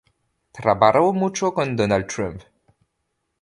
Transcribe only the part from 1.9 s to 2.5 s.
Trump.